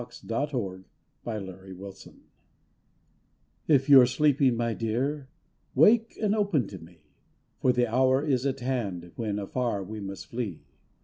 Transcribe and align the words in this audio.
THE 0.01 0.09
SPANISH 0.09 0.83
SAILOR'S 1.25 1.97
SONG 1.99 2.21
If 3.67 3.87
you're 3.87 4.07
sleeping, 4.07 4.55
my 4.57 4.73
dear, 4.73 5.29
Wake 5.75 6.17
and 6.19 6.33
open 6.33 6.65
to 6.69 6.79
me! 6.79 7.01
For 7.59 7.71
the 7.71 7.85
hour 7.85 8.25
is 8.25 8.47
at 8.47 8.61
hand 8.61 9.11
When 9.15 9.37
afar 9.37 9.83
we 9.83 9.99
must 9.99 10.25
flee. 10.25 10.63